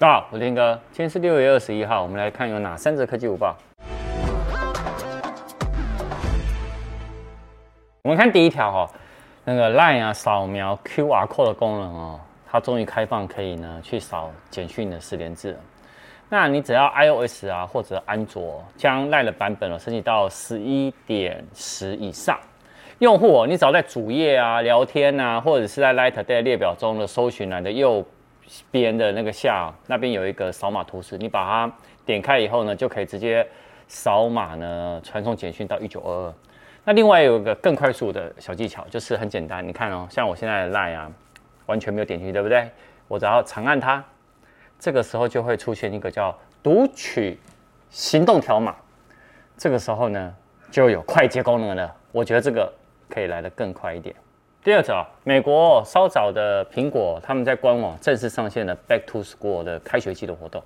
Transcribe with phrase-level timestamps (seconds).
[0.00, 0.80] 大家好，我是天哥。
[0.92, 3.56] 今天是六月二十一号，我们来看有哪三则科技午报。
[8.04, 8.88] 我们看第一条哈，
[9.44, 15.58] 那个 Line 啊，扫描 QR code 的功能哦，它终于开放可以呢去扫简讯的实联制了。
[16.28, 22.38] 那你只要 iOS 啊或者安卓将 Line 的版本哦升级到十一点十以上，
[23.00, 28.06] 用户哦，你只要在主页啊聊天啊，或者是在 Light Day 列表中的搜寻栏的右。
[28.70, 31.76] 边的那个下那边有一个扫码图示，你把它
[32.06, 33.46] 点开以后呢，就可以直接
[33.86, 36.34] 扫码呢传送简讯到一九二二。
[36.84, 41.12] 那另外有一个更快速的小技巧，就是很简单，你看哦，像我现在的 Line 啊，
[41.66, 42.70] 完全没有点击，对不对？
[43.08, 44.02] 我只要长按它，
[44.78, 47.38] 这个时候就会出现一个叫读取
[47.90, 48.74] 行动条码，
[49.56, 50.34] 这个时候呢
[50.70, 51.94] 就有快捷功能了。
[52.12, 52.72] 我觉得这个
[53.10, 54.14] 可以来得更快一点。
[54.68, 60.62] 第二条，美国稍早的苹果他们在官网正式上线了 Back to School 的开学季的活动，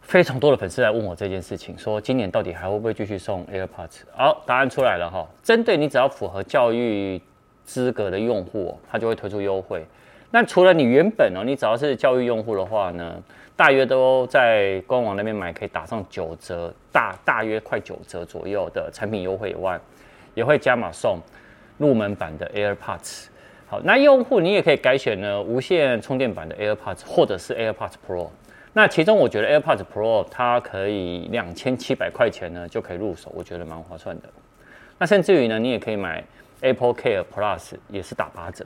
[0.00, 4.04] 非常多的粉丝来问我这件事情，说今年到底还会不会继续送 AirPods？
[4.12, 7.20] 好，答案出来了哈，针对你只要符合教育
[7.66, 9.84] 资格的用户，它就会推出优惠。
[10.30, 13.22] 那除了你原本哦，你只要是教育用户的话呢，
[13.54, 19.78] 大约都在官网那边买可以打上九折，大大约快九折左右的产品优惠以外，
[20.32, 21.18] 也会加码送。
[21.78, 23.26] 入门版的 AirPods，
[23.66, 28.28] 好，那用户你也可以改选呢无线充电版的 AirPods，或者是 AirPods Pro。
[28.72, 34.28] 那其中我觉得 AirPods Pro 它可以两千七百块钱呢就可以入手，我觉得蛮划算的。
[34.98, 36.22] 那甚至于呢，你也可以买
[36.60, 38.64] Apple Care Plus，也是打八折。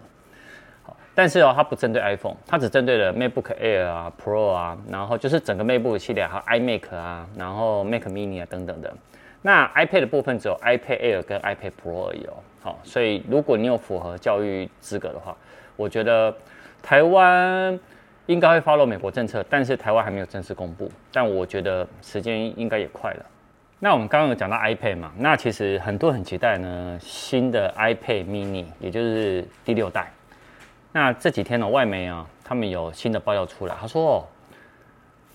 [0.83, 8.93] 好，但是哦，它不针对 iPhone，它只针对了 MacBook Air 啊、Pro 啊，然后就是整个 MacBook 系列，还有 iMac 啊，然后 Mac Mini 啊等等的。
[9.43, 12.35] 那 iPad 的部分只有 iPad Air 跟 iPad Pro 而已哦。
[12.63, 15.35] 好，所以如果你有符合教育资格的话，
[15.77, 16.35] 我觉得
[16.83, 17.79] 台湾
[18.27, 20.91] 应该会 follow 美国政策，但是台湾还没有正式公布。
[21.11, 23.27] 但我觉得时间应该也快了。
[23.79, 30.13] 那我们刚刚有讲到 iPad 嘛，那其实很多人很期待呢，新的 iPad Mini，也就是第六代。
[30.93, 34.27] 那这几天呢，外媒啊，他们有新的爆料出来，他说哦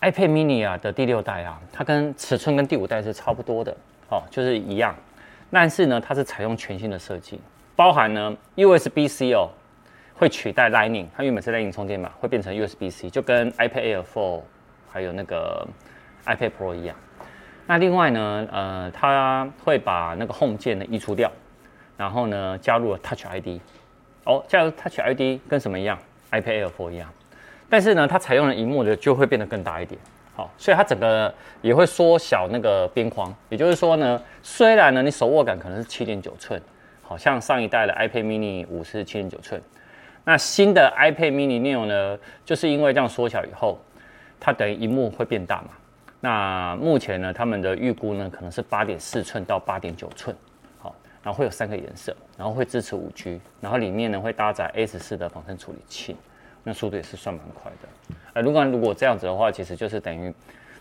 [0.01, 3.75] ，iPad Mini 啊的第六代啊，它跟尺寸跟第五代是差不多的，
[4.11, 4.95] 哦，就是一样。
[5.51, 7.39] 但是呢，它是采用全新的设计，
[7.75, 9.49] 包含呢 USB-C 哦，
[10.15, 14.41] 会取代 Lightning，它原本是 Lightning 充电嘛，会变成 USB-C，就跟 iPad Air 4
[14.91, 15.65] 还有那个
[16.25, 16.95] iPad Pro 一样。
[17.67, 21.31] 那另外呢，呃，它会把那个 Home 键呢移除掉，
[21.97, 23.59] 然后呢加入了 Touch ID。
[24.25, 25.97] 哦，加入 Touch ID 跟什么一样
[26.31, 27.09] ？iPad Air 4一样。
[27.69, 29.99] 但是呢，它采用的萤幕的就会变得更大一点。
[30.35, 36.61] 好，所以它整个也会缩小那个边框，也就是说呢，虽然呢你手握感可能是七点九寸，
[37.01, 39.61] 好像上一代的 iPad Mini 五是七点九寸，
[40.25, 43.79] 那新的 iPad Mini Neo 呢，就是因为这样缩小以后，
[44.37, 45.69] 它等于萤幕会变大嘛。
[46.19, 50.35] 那目前呢，他们的预估呢可能是八点四寸到八点九寸，
[50.79, 50.93] 好，
[51.23, 56.17] 然后会有三个颜色，然后会支持五 G，然后里面呢会搭载 A 十四的仿生处理器。
[56.67, 57.87] 那速度也是算蛮快的，
[58.33, 60.33] 呃，如果如果这样子的话，其实就是等于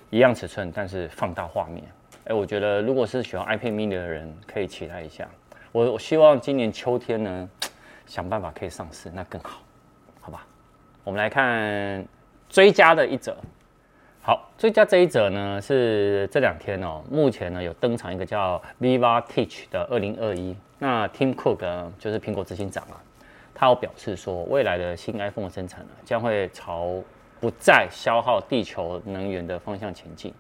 [0.09, 1.84] 一样尺寸，但是放大画面。
[2.25, 5.28] 哎，我觉得如果是喜欢 iPad mini 的人，可以期待一下。
[5.73, 7.50] 我我希望今年秋天呢，
[8.06, 9.61] 想办法可以上市，那更好，
[10.23, 10.47] 好吧？
[11.05, 12.03] 我们来看
[12.49, 13.37] 追加的一则。
[14.23, 20.56] 好，追加这一则呢是这两天哦，目前呢有登场一个叫 Viva Teach 的二零二一。
[20.78, 22.97] 那 Tim Cook 就是苹果执行长啊。
[23.54, 27.00] 他有表示说，未来的新 iPhone 的生产呢，将会朝
[27.41, 30.34] 不再消耗地球能源的方向前进，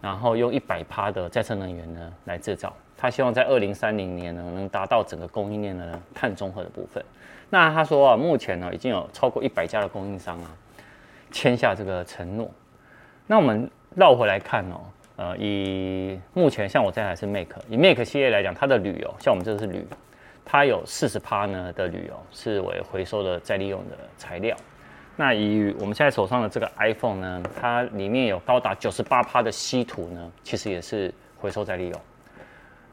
[0.00, 2.74] 然后用一百趴的再生能源呢来制造。
[2.96, 7.04] 他希望在二零三零年呢，能达到整个供应链的碳中和的部分。
[7.50, 10.50] 那他说啊，目前呢已经有超过一百家的供应商啊
[11.30, 12.50] 签下这个承诺。
[13.26, 14.80] 那我们绕回来看哦，
[15.16, 19.84] 呃，以目前像我这台是 Mac，以 Mac 系列来讲，它的铝哦，像我们这个是铝。
[20.44, 24.56] 它有四十趴呢的铝哦，是为回收的再利用的材料。
[25.14, 32.00] 那以我们现在手上的这个 iPhone 呢，它里面有高达九十八趴的稀土呢，其实也是回收再利用。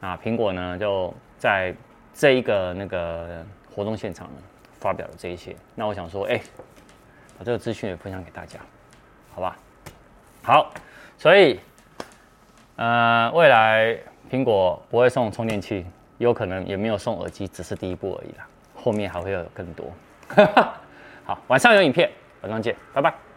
[0.00, 1.74] 啊，苹果呢就在
[2.12, 3.44] 这一个那个
[3.74, 4.34] 活动现场呢
[4.78, 5.56] 发表了这一些。
[5.74, 6.40] 那我想说，哎，
[7.38, 8.60] 把这个资讯也分享给大家，
[9.34, 9.56] 好吧？
[10.42, 10.72] 好，
[11.18, 11.58] 所以
[12.76, 13.98] 呃，未来
[14.30, 15.84] 苹果不会送充电器。
[16.20, 19.90] 有可能也没有送耳机，只是第一步而已啦，后面还会有更多。
[21.24, 22.10] 好，晚上有影片，
[22.42, 23.14] 晚上见，拜拜。